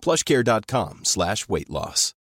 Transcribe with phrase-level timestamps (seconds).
[0.00, 2.14] plushcare.com slash weight loss.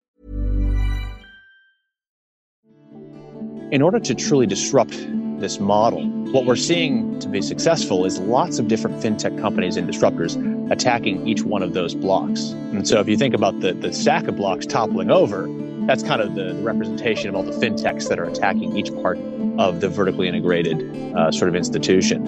[3.73, 4.97] In order to truly disrupt
[5.41, 9.89] this model, what we're seeing to be successful is lots of different fintech companies and
[9.89, 10.37] disruptors
[10.71, 12.51] attacking each one of those blocks.
[12.51, 15.49] And so if you think about the, the stack of blocks toppling over,
[15.87, 19.19] that's kind of the, the representation of all the fintechs that are attacking each part
[19.59, 22.25] of the vertically integrated uh, sort of institution.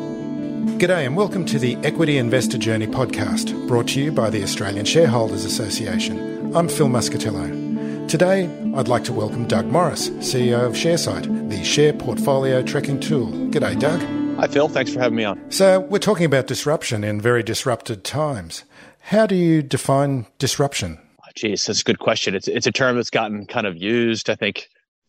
[0.77, 4.85] G'day and welcome to the Equity Investor Journey podcast, brought to you by the Australian
[4.85, 6.55] Shareholders Association.
[6.55, 8.09] I'm Phil Muscatello.
[8.09, 8.45] Today,
[8.77, 13.27] I'd like to welcome Doug Morris, CEO of ShareSight, the share portfolio tracking tool.
[13.51, 14.01] G'day, Doug.
[14.39, 14.69] Hi, Phil.
[14.69, 15.51] Thanks for having me on.
[15.51, 18.63] So, we're talking about disruption in very disrupted times.
[19.01, 21.01] How do you define disruption?
[21.21, 22.37] Oh, geez, that's a good question.
[22.37, 24.69] It's, it's a term that's gotten kind of used, I think,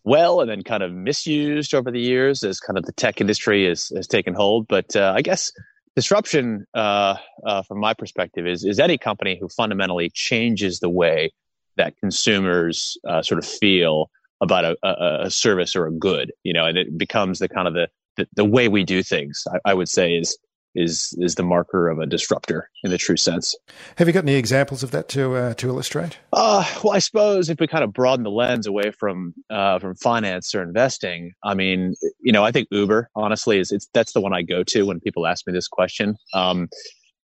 [0.10, 3.68] well and then kind of misused over the years as kind of the tech industry
[3.68, 4.68] has, has taken hold.
[4.68, 5.52] But uh, I guess
[5.96, 11.32] disruption, uh, uh, from my perspective, is, is any company who fundamentally changes the way
[11.78, 14.10] that consumers uh, sort of feel
[14.42, 17.68] about a, a, a, service or a good, you know, and it becomes the kind
[17.68, 20.38] of the, the, the way we do things, I, I, would say is,
[20.80, 23.56] is, is the marker of a disruptor in the true sense.
[23.98, 26.18] Have you got any examples of that to, uh, to illustrate?
[26.34, 29.96] Uh, well, I suppose if we kind of broaden the lens away from, uh, from
[29.96, 34.22] finance or investing, I mean, you know, I think Uber, honestly, is, it's, that's the
[34.22, 36.16] one I go to when people ask me this question.
[36.34, 36.70] Um,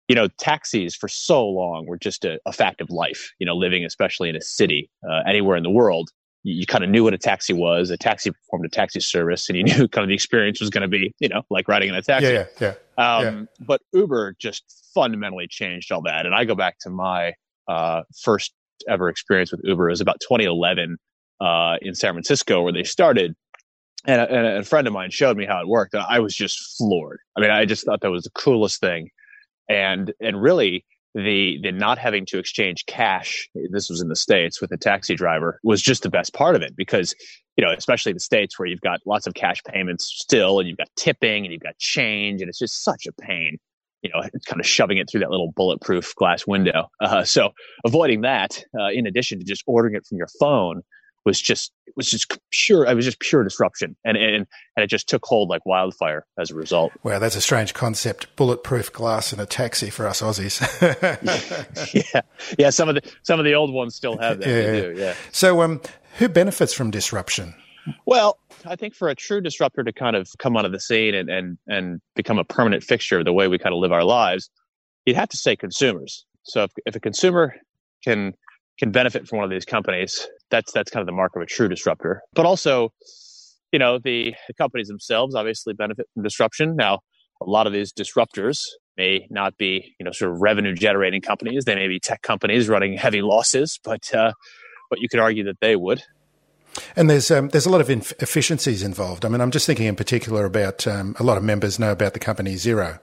[0.07, 3.55] you know, taxis for so long were just a, a fact of life, you know,
[3.55, 6.09] living especially in a city, uh, anywhere in the world.
[6.43, 7.89] You, you kind of knew what a taxi was.
[7.89, 10.83] A taxi performed a taxi service, and you knew kind of the experience was going
[10.83, 12.27] to be, you know, like riding in a taxi.
[12.27, 12.73] Yeah, yeah, yeah.
[12.97, 13.43] Um, yeah.
[13.59, 14.63] But Uber just
[14.93, 16.25] fundamentally changed all that.
[16.25, 17.33] And I go back to my
[17.67, 18.53] uh, first
[18.87, 19.87] ever experience with Uber.
[19.89, 20.97] It was about 2011
[21.41, 23.35] uh, in San Francisco, where they started.
[24.07, 26.35] And a, and a friend of mine showed me how it worked, and I was
[26.35, 27.17] just floored.
[27.35, 29.09] I mean, I just thought that was the coolest thing
[29.69, 34.59] and and really the the not having to exchange cash this was in the states
[34.59, 37.15] with a taxi driver was just the best part of it because
[37.55, 40.77] you know especially the states where you've got lots of cash payments still and you've
[40.77, 43.57] got tipping and you've got change and it's just such a pain
[44.05, 46.89] you know kind of shoving it through that little bulletproof glass window.
[47.01, 47.51] Uh, so
[47.85, 50.81] avoiding that uh, in addition to just ordering it from your phone
[51.25, 52.85] was just was just pure.
[52.85, 54.35] It was just pure disruption, and and
[54.75, 56.93] and it just took hold like wildfire as a result.
[57.03, 58.33] Wow, that's a strange concept.
[58.35, 60.61] Bulletproof glass in a taxi for us Aussies.
[62.13, 62.21] yeah,
[62.57, 62.69] yeah.
[62.69, 64.47] Some of the some of the old ones still have that.
[64.47, 65.13] Yeah, do, yeah.
[65.31, 65.81] So, um,
[66.17, 67.55] who benefits from disruption?
[68.05, 71.29] Well, I think for a true disruptor to kind of come onto the scene and
[71.29, 74.49] and and become a permanent fixture of the way we kind of live our lives,
[75.05, 76.25] you'd have to say consumers.
[76.43, 77.55] So if if a consumer
[78.03, 78.33] can
[78.77, 81.45] can benefit from one of these companies, that's that's kind of the mark of a
[81.45, 82.21] true disruptor.
[82.33, 82.89] But also,
[83.71, 86.75] you know, the, the companies themselves obviously benefit from disruption.
[86.75, 86.99] Now,
[87.41, 88.59] a lot of these disruptors
[88.97, 91.65] may not be, you know, sort of revenue generating companies.
[91.65, 94.31] They may be tech companies running heavy losses, but uh,
[94.89, 96.03] but you could argue that they would.
[96.95, 99.25] And there's um, there's a lot of inf- efficiencies involved.
[99.25, 102.13] I mean, I'm just thinking in particular about um, a lot of members know about
[102.13, 102.99] the company Xero,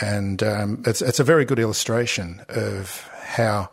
[0.00, 3.70] and um, it's it's a very good illustration of how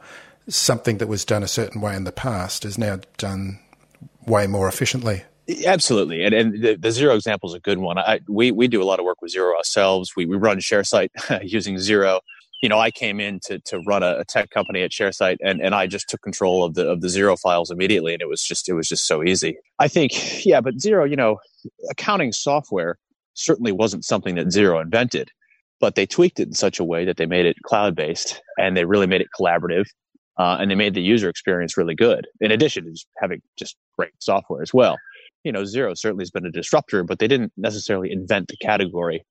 [0.49, 3.59] something that was done a certain way in the past is now done
[4.25, 5.23] way more efficiently.
[5.65, 7.97] Absolutely, and and the, the Xero example is a good one.
[7.97, 10.15] I, we we do a lot of work with Xero ourselves.
[10.15, 11.09] We we run ShareSight
[11.43, 12.19] using Xero.
[12.61, 15.59] You know, I came in to to run a, a, tech company at ShareSight, and
[15.59, 18.43] and I just took control of the of the Xero files immediately, and it was
[18.43, 19.57] just it was just so easy.
[19.79, 21.39] I think, yeah, but Xero, you know,
[21.89, 22.99] accounting software
[23.33, 25.31] certainly wasn't something that Xero invented,
[25.79, 28.77] but they tweaked it in such a way that they made it cloud based, and
[28.77, 29.87] they really made it collaborative
[30.39, 32.25] uh, and they made the user experience really good.
[32.41, 34.97] In addition to just having just great software as well.
[35.43, 39.23] You know, Xero certainly has been a disruptor, but they didn't necessarily invent the category.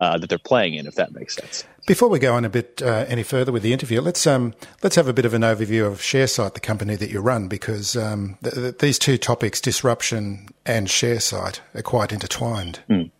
[0.00, 1.64] uh, that they're playing in, if that makes sense.
[1.86, 4.96] Before we go on a bit uh, any further with the interview, let's um, let's
[4.96, 8.38] have a bit of an overview of ShareSight, the company that you run, because um,
[8.42, 12.80] th- th- these two topics, disruption and ShareSight, are quite intertwined.
[12.88, 13.10] Mm.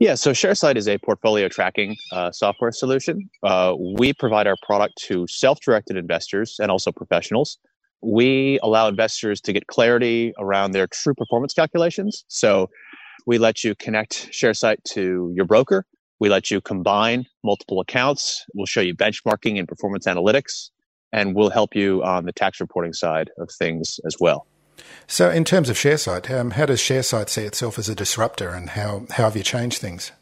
[0.00, 3.30] Yeah, so ShareSight is a portfolio tracking uh, software solution.
[3.42, 7.58] Uh, we provide our product to self-directed investors and also professionals.
[8.02, 12.24] We allow investors to get clarity around their true performance calculations.
[12.28, 12.68] So
[13.26, 15.86] we let you connect ShareSight to your broker
[16.20, 18.44] we let you combine multiple accounts.
[18.54, 20.70] We'll show you benchmarking and performance analytics,
[21.12, 24.46] and we'll help you on the tax reporting side of things as well.
[25.06, 28.70] So, in terms of ShareSight, um, how does ShareSight see itself as a disruptor, and
[28.70, 30.12] how, how have you changed things?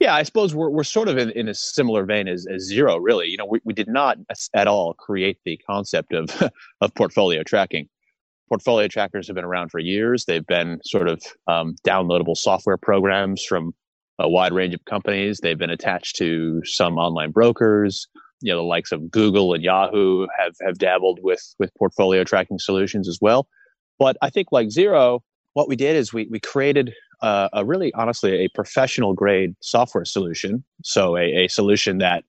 [0.00, 2.98] Yeah, I suppose we're, we're sort of in, in a similar vein as, as Xero,
[3.00, 3.26] really.
[3.28, 4.18] You know, we, we did not
[4.54, 6.30] at all create the concept of,
[6.80, 7.88] of portfolio tracking.
[8.48, 10.24] Portfolio trackers have been around for years.
[10.24, 13.74] They've been sort of um, downloadable software programs from
[14.18, 15.40] a wide range of companies.
[15.42, 18.06] They've been attached to some online brokers.
[18.40, 22.58] You know, the likes of Google and Yahoo have, have dabbled with, with portfolio tracking
[22.58, 23.48] solutions as well.
[23.98, 25.20] But I think like Xero,
[25.54, 30.04] what we did is we, we created uh, a really honestly a professional grade software
[30.04, 30.64] solution.
[30.84, 32.24] So a, a solution that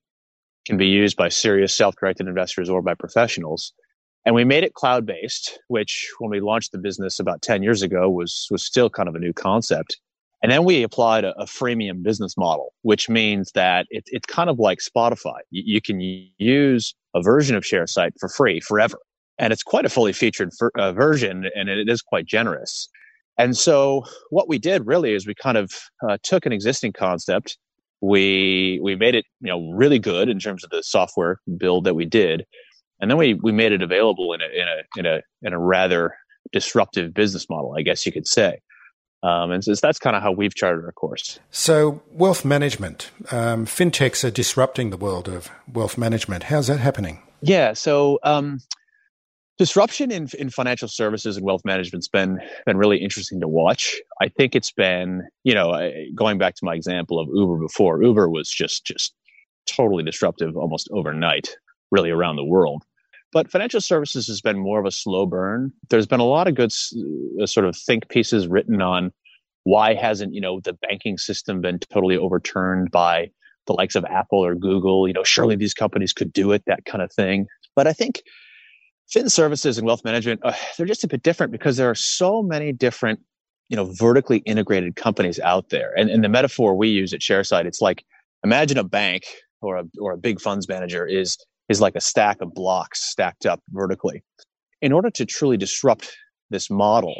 [0.66, 3.72] can be used by serious self-directed investors or by professionals.
[4.26, 7.82] And we made it cloud based, which when we launched the business about 10 years
[7.82, 9.98] ago was, was still kind of a new concept.
[10.42, 14.50] And then we applied a, a freemium business model, which means that it, it's kind
[14.50, 15.38] of like Spotify.
[15.50, 18.98] You, you, can use a version of ShareSight for free forever.
[19.40, 22.88] And it's quite a fully featured for, uh, version and it is quite generous.
[23.38, 25.72] And so what we did really is we kind of
[26.06, 27.56] uh, took an existing concept.
[28.02, 31.94] We, we made it, you know, really good in terms of the software build that
[31.94, 32.44] we did.
[33.00, 35.58] And then we, we made it available in a, in a, in a, in a
[35.58, 36.14] rather
[36.52, 38.60] disruptive business model, I guess you could say.
[39.22, 41.38] Um, and so that's kind of how we've charted our course.
[41.50, 46.44] So, wealth management, um, fintechs are disrupting the world of wealth management.
[46.44, 47.22] How's that happening?
[47.42, 48.60] Yeah, so um,
[49.60, 54.00] disruption in, in financial services and wealth management's been been really interesting to watch.
[54.18, 58.02] I think it's been, you know, going back to my example of Uber before.
[58.02, 59.14] Uber was just just
[59.66, 61.54] totally disruptive almost overnight,
[61.90, 62.84] really around the world.
[63.34, 65.70] But financial services has been more of a slow burn.
[65.90, 66.72] There's been a lot of good
[67.42, 69.12] uh, sort of think pieces written on
[69.64, 73.30] why hasn't, you know, the banking system been totally overturned by
[73.66, 75.06] the likes of Apple or Google?
[75.06, 77.46] You know, surely these companies could do it, that kind of thing.
[77.76, 78.22] But I think
[79.10, 82.42] fin services and wealth management, uh, they're just a bit different because there are so
[82.42, 83.20] many different,
[83.68, 85.92] you know, vertically integrated companies out there.
[85.96, 88.04] And, and the metaphor we use at ShareSight, it's like
[88.44, 89.24] imagine a bank
[89.60, 91.36] or a, or a big funds manager is
[91.68, 94.24] is like a stack of blocks stacked up vertically.
[94.82, 96.16] In order to truly disrupt
[96.50, 97.14] this model,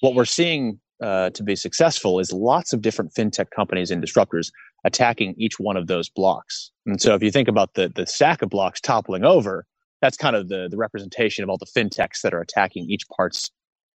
[0.00, 4.50] what we're seeing uh, to be successful is lots of different fintech companies and disruptors
[4.84, 6.70] attacking each one of those blocks.
[6.86, 9.66] And so if you think about the, the stack of blocks toppling over,
[10.00, 13.50] that's kind of the, the representation of all the fintechs that are attacking each parts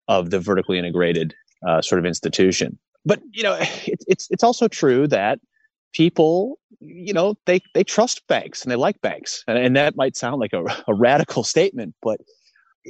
[0.07, 1.33] of the vertically integrated
[1.67, 2.77] uh, sort of institution.
[3.05, 5.39] But you know, it, it's it's also true that
[5.93, 9.43] people, you know, they, they trust banks and they like banks.
[9.47, 12.19] And, and that might sound like a, a radical statement, but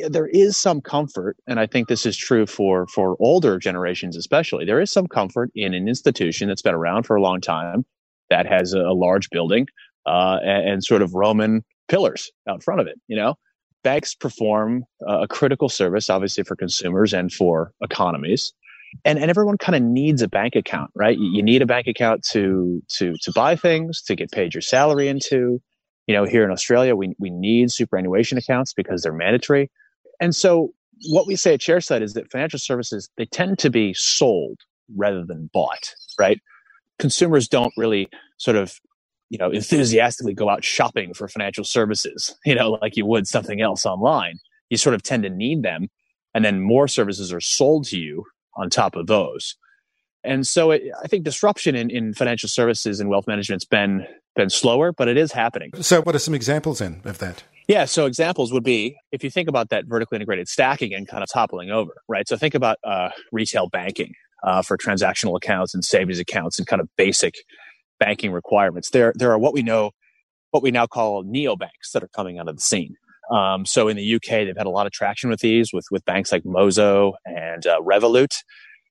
[0.09, 4.65] there is some comfort, and I think this is true for for older generations especially.
[4.65, 7.85] There is some comfort in an institution that's been around for a long time,
[8.31, 9.67] that has a, large building
[10.07, 11.63] uh, and, and, sort of Roman
[11.93, 12.99] pillars out front of it.
[13.07, 13.35] You know,
[13.83, 18.53] banks perform uh, a critical service, obviously for consumers and for economies
[19.05, 21.17] and, and everyone kind of needs a bank account, right?
[21.17, 24.61] You, you need a bank account to, to, to buy things, to get paid your
[24.61, 25.61] salary into.
[26.07, 29.71] You know, here in Australia, we, we need superannuation accounts because they're mandatory.
[30.19, 30.73] And so
[31.09, 34.59] what we say at ShareSight is that financial services, they tend to be sold
[34.95, 36.39] rather than bought, right?
[36.99, 38.79] Consumers don't really sort of,
[39.29, 43.61] you know, enthusiastically go out shopping for financial services, you know, like you would something
[43.61, 44.39] else online.
[44.69, 45.87] You sort of tend to need them.
[46.33, 48.25] And then more services are sold to you
[48.55, 49.55] on top of those.
[50.23, 54.49] And so it, I think disruption in, in financial services and wealth management's been been
[54.49, 55.69] slower, but it is happening.
[55.81, 57.43] So what are some examples in of that?
[57.67, 61.23] Yeah, so examples would be if you think about that vertically integrated stacking and kind
[61.23, 62.27] of toppling over, right?
[62.27, 64.13] So think about uh, retail banking
[64.43, 67.35] uh, for transactional accounts and savings accounts and kind of basic
[67.99, 68.89] banking requirements.
[68.89, 69.91] There, there are what we know,
[70.51, 72.95] what we now call neobanks that are coming out of the scene.
[73.31, 76.03] Um, so in the UK, they've had a lot of traction with these, with with
[76.05, 78.35] banks like Monzo and uh, Revolut,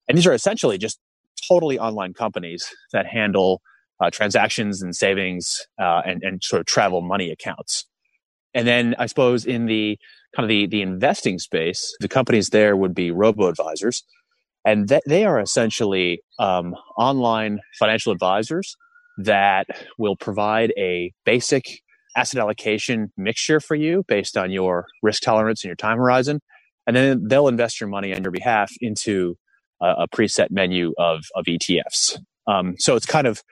[0.08, 0.98] and these are essentially just
[1.48, 3.60] totally online companies that handle
[4.00, 7.84] uh, transactions and savings uh, and and sort of travel money accounts.
[8.54, 9.98] And then I suppose in the
[10.34, 14.02] kind of the the investing space, the companies there would be robo advisors,
[14.64, 18.76] and th- they are essentially um, online financial advisors
[19.18, 19.66] that
[19.98, 21.80] will provide a basic
[22.16, 26.40] asset allocation mixture for you based on your risk tolerance and your time horizon.
[26.86, 29.36] And then they'll invest your money on your behalf into
[29.80, 32.18] a, a preset menu of, of ETFs.
[32.46, 33.42] Um, so it's kind of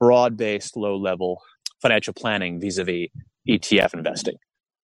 [0.00, 1.40] broad based, low level
[1.80, 3.08] financial planning vis a vis
[3.48, 4.36] ETF investing.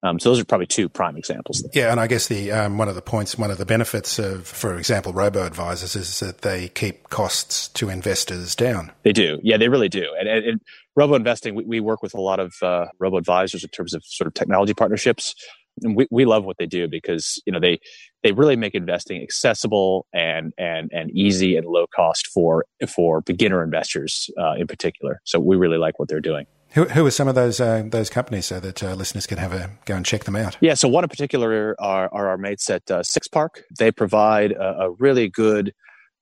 [0.03, 1.67] Um, so those are probably two prime examples.
[1.75, 4.47] Yeah, and I guess the um, one of the points, one of the benefits of,
[4.47, 8.93] for example, robo advisors is that they keep costs to investors down.
[9.03, 10.07] They do, yeah, they really do.
[10.19, 10.61] And, and, and
[10.95, 14.05] robo investing, we, we, work with a lot of uh, robo advisors in terms of
[14.05, 15.35] sort of technology partnerships,
[15.83, 17.81] and we, we love what they do because you know they
[18.23, 23.65] they really make investing accessible and and and easy and low cost for for beginner
[23.65, 25.21] investors uh, in particular.
[25.25, 26.47] So we really like what they're doing.
[26.73, 29.53] Who, who are some of those uh, those companies so that uh, listeners can have
[29.53, 30.57] a go and check them out?
[30.61, 33.63] Yeah, so one in particular are, are our mates at uh, SixPark.
[33.79, 35.73] They provide a, a really good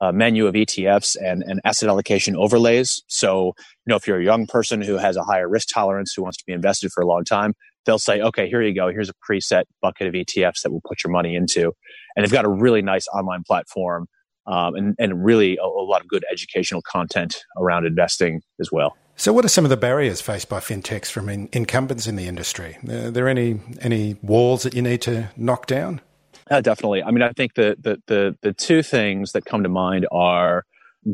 [0.01, 3.03] uh, menu of ETFs and, and asset allocation overlays.
[3.07, 6.23] So, you know, if you're a young person who has a higher risk tolerance who
[6.23, 8.89] wants to be invested for a long time, they'll say, okay, here you go.
[8.89, 11.73] Here's a preset bucket of ETFs that we'll put your money into.
[12.15, 14.07] And they've got a really nice online platform
[14.47, 18.97] um, and, and really a, a lot of good educational content around investing as well.
[19.19, 22.27] So, what are some of the barriers faced by fintechs from in, incumbents in the
[22.27, 22.77] industry?
[22.87, 26.03] Are there any any walls that you need to knock down?
[26.51, 27.03] Uh, definitely.
[27.03, 30.65] I mean, I think the, the the the two things that come to mind are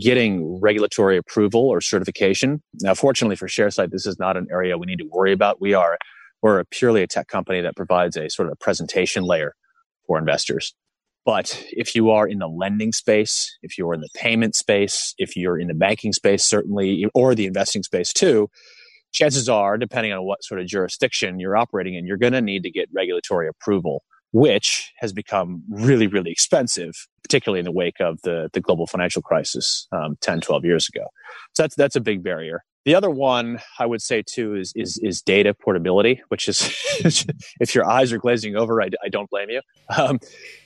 [0.00, 2.60] getting regulatory approval or certification.
[2.80, 5.60] Now, fortunately for ShareSight, this is not an area we need to worry about.
[5.60, 5.96] We are
[6.42, 9.54] we're purely a tech company that provides a sort of a presentation layer
[10.08, 10.74] for investors.
[11.24, 15.36] But if you are in the lending space, if you're in the payment space, if
[15.36, 18.50] you're in the banking space, certainly, or the investing space too,
[19.12, 22.64] chances are, depending on what sort of jurisdiction you're operating in, you're going to need
[22.64, 24.02] to get regulatory approval,
[24.32, 29.22] which has become really, really expensive, particularly in the wake of the, the global financial
[29.22, 31.06] crisis um, 10, 12 years ago.
[31.54, 32.64] So that's, that's a big barrier.
[32.84, 36.74] The other one I would say too is is, is data portability, which is
[37.60, 39.60] if your eyes are glazing over, I, I don't blame you.
[39.96, 40.18] Um,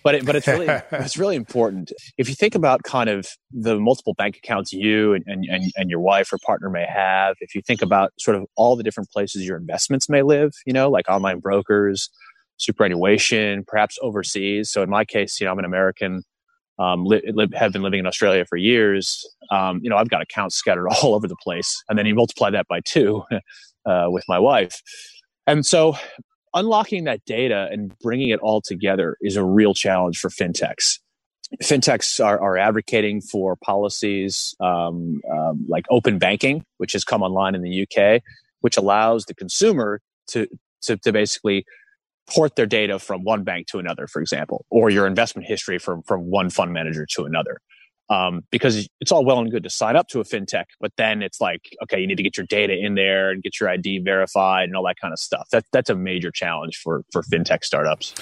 [0.03, 1.93] but it, but it's really it's really important.
[2.17, 6.01] If you think about kind of the multiple bank accounts you and, and, and your
[6.01, 9.47] wife or partner may have, if you think about sort of all the different places
[9.47, 12.09] your investments may live, you know, like online brokers,
[12.59, 14.71] superannuation, perhaps overseas.
[14.71, 16.23] So in my case, you know, I'm an American
[16.79, 20.23] um, li- li- have been living in Australia for years, um, you know, I've got
[20.23, 21.83] accounts scattered all over the place.
[21.89, 23.23] And then you multiply that by two
[23.87, 24.83] uh, with my wife.
[25.47, 25.97] And so
[26.55, 30.99] unlocking that data and bringing it all together is a real challenge for fintechs.
[31.63, 37.55] Fintechs are, are advocating for policies um, um like open banking, which has come online
[37.55, 38.21] in the UK,
[38.63, 40.49] which allows the consumer to,
[40.83, 41.65] to, to basically
[42.27, 46.03] port their data from one bank to another, for example, or your investment history from,
[46.03, 47.61] from one fund manager to another.
[48.09, 51.23] Um, because it's all well and good to sign up to a fintech, but then
[51.23, 53.99] it's like, okay, you need to get your data in there and get your ID
[53.99, 55.49] verified and all that kind of stuff.
[55.51, 58.15] That, that's a major challenge for, for fintech startups.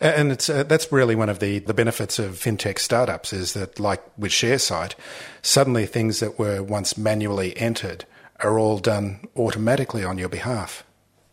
[0.00, 3.78] And it's uh, that's really one of the, the benefits of fintech startups is that,
[3.78, 4.94] like with ShareSight,
[5.42, 8.04] suddenly things that were once manually entered
[8.40, 10.84] are all done automatically on your behalf.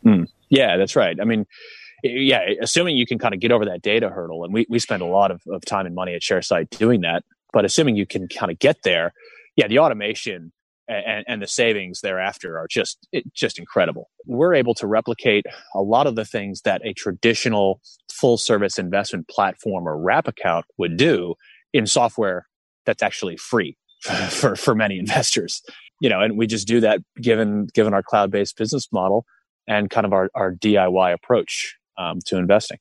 [0.06, 0.28] Mm.
[0.50, 1.18] Yeah, that's right.
[1.20, 1.46] I mean,
[2.04, 5.02] yeah, assuming you can kind of get over that data hurdle, and we, we spend
[5.02, 8.28] a lot of, of time and money at ShareSight doing that, but assuming you can
[8.28, 9.14] kind of get there,
[9.56, 10.52] yeah, the automation
[10.90, 14.10] and, and the savings thereafter are just just incredible.
[14.26, 17.80] We're able to replicate a lot of the things that a traditional
[18.12, 21.36] full service investment platform or wrap account would do
[21.74, 22.48] in software
[22.86, 23.78] that's actually free
[24.30, 25.62] for, for many investors.
[26.02, 29.26] You know, and we just do that given given our cloud based business model
[29.68, 32.80] and kind of our, our DIY approach um, to investing.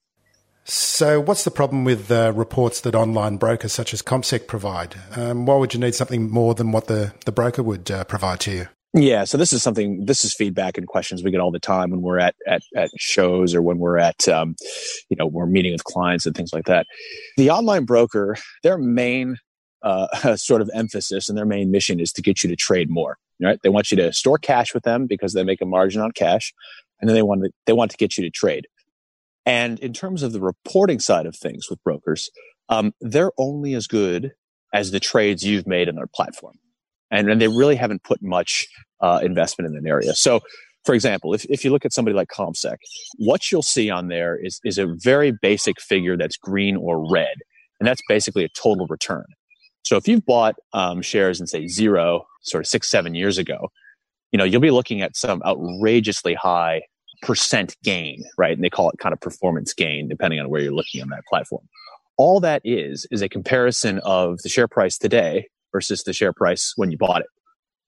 [0.71, 4.97] So, what's the problem with uh, reports that online brokers such as CommSec provide?
[5.17, 8.41] Um, why would you need something more than what the, the broker would uh, provide
[8.41, 8.69] to you?
[8.95, 10.05] Yeah, so this is something.
[10.05, 12.91] This is feedback and questions we get all the time when we're at at, at
[12.99, 14.57] shows or when we're at, um,
[15.09, 16.87] you know, we're meeting with clients and things like that.
[17.37, 19.37] The online broker, their main
[19.83, 23.19] uh, sort of emphasis and their main mission is to get you to trade more.
[23.41, 23.59] Right?
[23.63, 26.53] They want you to store cash with them because they make a margin on cash,
[27.01, 28.67] and then they want to, they want to get you to trade.
[29.49, 32.31] And in terms of the reporting side of things with brokers,
[32.69, 34.33] um, they're only as good
[34.75, 36.57] as the trades you've made in their platform.
[37.11, 38.69] And, and they really haven't put much
[39.01, 40.15] uh, investment in an area.
[40.15, 40.41] So,
[40.85, 42.77] for example, if, if you look at somebody like CommSec,
[43.17, 47.35] what you'll see on there is, is a very basic figure that's green or red.
[47.81, 49.25] And that's basically a total return.
[49.83, 53.69] So if you've bought um, shares in, say, Xero, sort of six, seven years ago,
[54.31, 56.83] you know, you'll be looking at some outrageously high
[57.23, 58.53] percent gain, right?
[58.53, 61.25] And they call it kind of performance gain, depending on where you're looking on that
[61.29, 61.69] platform.
[62.17, 66.73] All that is, is a comparison of the share price today versus the share price
[66.77, 67.27] when you bought it.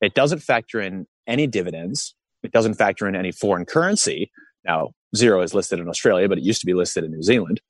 [0.00, 2.14] It doesn't factor in any dividends.
[2.42, 4.30] It doesn't factor in any foreign currency.
[4.64, 7.60] Now, Xero is listed in Australia, but it used to be listed in New Zealand.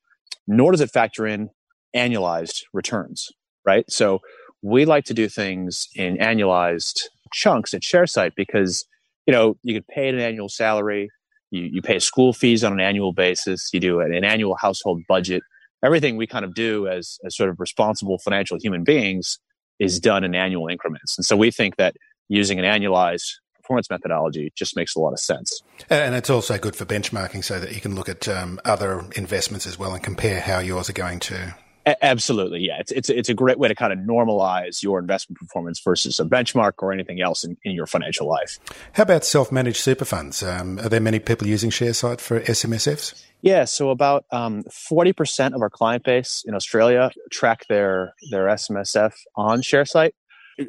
[0.47, 1.51] Nor does it factor in
[1.95, 3.29] annualized returns,
[3.65, 3.85] right?
[3.91, 4.21] So
[4.63, 7.03] we like to do things in annualized
[7.33, 8.85] chunks at ShareSight because,
[9.27, 11.09] you know, you could pay an annual salary,
[11.51, 15.03] you, you pay school fees on an annual basis, you do an, an annual household
[15.09, 15.43] budget.
[15.85, 19.39] Everything we kind of do as, as sort of responsible financial human beings
[19.79, 21.17] is done in annual increments.
[21.17, 21.95] And so we think that
[22.29, 23.25] using an annualized
[23.57, 25.63] performance methodology just makes a lot of sense.
[25.89, 29.67] And it's also good for benchmarking so that you can look at um, other investments
[29.67, 31.55] as well and compare how yours are going to
[31.87, 32.79] a- absolutely, yeah.
[32.79, 36.25] It's it's it's a great way to kind of normalize your investment performance versus a
[36.25, 38.59] benchmark or anything else in, in your financial life.
[38.93, 40.43] How about self-managed super funds?
[40.43, 43.25] Um, are there many people using ShareSight for SMSFs?
[43.43, 48.47] Yeah, so about um, forty percent of our client base in Australia track their their
[48.47, 50.13] SMSF on ShareSight.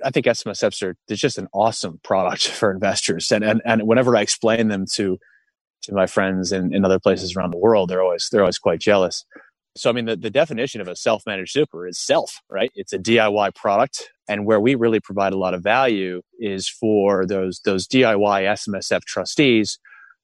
[0.05, 4.15] I think SMSFs are it's just an awesome product for investors, and and and whenever
[4.15, 5.17] I explain them to
[5.83, 8.79] to my friends in, in other places around the world, they're always they're always quite
[8.79, 9.25] jealous.
[9.75, 12.71] So, I mean, the, the definition of a self managed super is self, right?
[12.75, 14.09] It's a DIY product.
[14.27, 19.03] And where we really provide a lot of value is for those, those DIY SMSF
[19.05, 19.79] trustees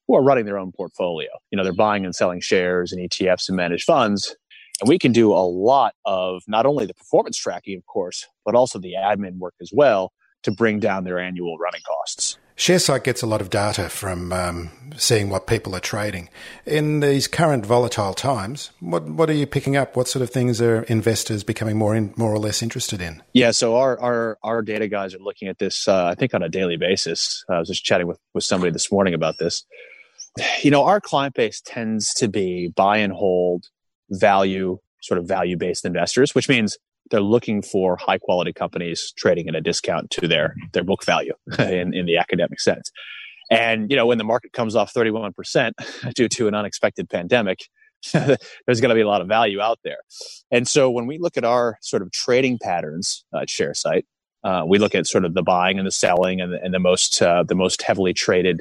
[0.06, 1.28] who are running their own portfolio.
[1.50, 4.34] You know, they're buying and selling shares and ETFs and managed funds.
[4.80, 8.54] And we can do a lot of not only the performance tracking, of course, but
[8.54, 10.12] also the admin work as well
[10.42, 12.27] to bring down their annual running costs.
[12.58, 16.28] ShareSight gets a lot of data from um, seeing what people are trading.
[16.66, 19.96] In these current volatile times, what what are you picking up?
[19.96, 23.22] What sort of things are investors becoming more in, more or less interested in?
[23.32, 26.42] Yeah, so our our, our data guys are looking at this, uh, I think, on
[26.42, 27.44] a daily basis.
[27.48, 29.64] Uh, I was just chatting with, with somebody this morning about this.
[30.62, 33.66] You know, our client base tends to be buy and hold
[34.10, 36.76] value, sort of value based investors, which means
[37.10, 41.34] they're looking for high quality companies trading at a discount to their their book value
[41.58, 42.90] in, in the academic sense.
[43.50, 45.72] And you know, when the market comes off 31%
[46.14, 47.68] due to an unexpected pandemic,
[48.12, 49.98] there's going to be a lot of value out there.
[50.50, 54.04] And so when we look at our sort of trading patterns at ShareSight,
[54.44, 56.78] uh, we look at sort of the buying and the selling and the, and the
[56.78, 58.60] most uh, the most heavily traded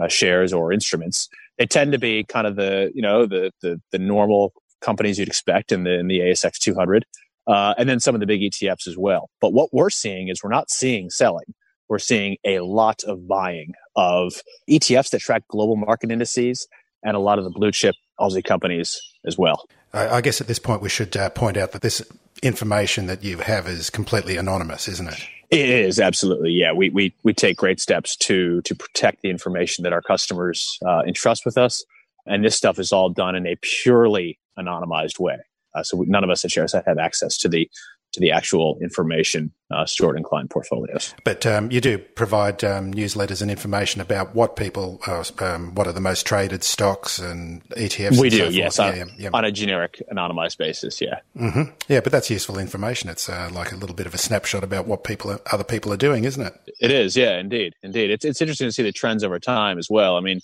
[0.00, 1.28] uh, shares or instruments.
[1.58, 5.28] They tend to be kind of the you know the the, the normal companies you'd
[5.28, 7.04] expect in the in the ASX 200
[7.48, 9.30] uh, and then some of the big ETFs as well.
[9.40, 11.54] But what we're seeing is we're not seeing selling.
[11.88, 14.34] We're seeing a lot of buying of
[14.70, 16.68] ETFs that track global market indices
[17.02, 19.66] and a lot of the blue chip Aussie companies as well.
[19.94, 22.02] I guess at this point we should uh, point out that this
[22.42, 25.26] information that you have is completely anonymous, isn't it?
[25.50, 26.72] It is absolutely, yeah.
[26.72, 31.04] We we we take great steps to to protect the information that our customers uh,
[31.06, 31.86] entrust with us,
[32.26, 35.38] and this stuff is all done in a purely anonymized way.
[35.78, 37.70] Uh, so none of us at ShareSight have access to the
[38.12, 41.14] to the actual information uh, stored in client portfolios.
[41.24, 45.86] But um, you do provide um, newsletters and information about what people, uh, um, what
[45.86, 48.18] are the most traded stocks and ETFs.
[48.18, 49.30] We and do, so yes, on, yeah, yeah.
[49.34, 51.00] on, a generic anonymized basis.
[51.00, 51.70] Yeah, mm-hmm.
[51.88, 53.10] yeah, but that's useful information.
[53.10, 55.92] It's uh, like a little bit of a snapshot about what people, are, other people
[55.92, 56.54] are doing, isn't it?
[56.80, 58.10] It is, yeah, indeed, indeed.
[58.10, 60.16] It's it's interesting to see the trends over time as well.
[60.16, 60.40] I mean,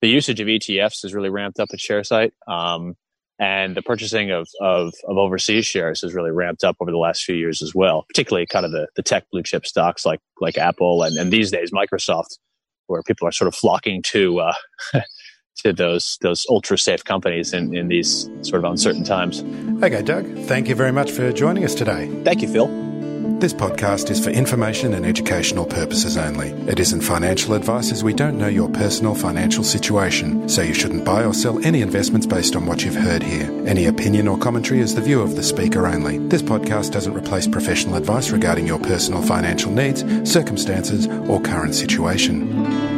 [0.00, 2.30] the usage of ETFs has really ramped up at ShareSight.
[2.46, 2.96] Um,
[3.38, 7.22] and the purchasing of, of, of overseas shares has really ramped up over the last
[7.22, 10.58] few years as well, particularly kind of the, the tech blue chip stocks like like
[10.58, 12.38] Apple and, and these days Microsoft,
[12.86, 14.54] where people are sort of flocking to uh,
[15.58, 19.42] to those those ultra safe companies in, in these sort of uncertain times.
[19.82, 22.10] Okay, Doug, thank you very much for joining us today.
[22.24, 22.87] Thank you, Phil.
[23.36, 26.48] This podcast is for information and educational purposes only.
[26.68, 31.04] It isn't financial advice as we don't know your personal financial situation, so you shouldn't
[31.04, 33.48] buy or sell any investments based on what you've heard here.
[33.64, 36.18] Any opinion or commentary is the view of the speaker only.
[36.18, 42.97] This podcast doesn't replace professional advice regarding your personal financial needs, circumstances, or current situation.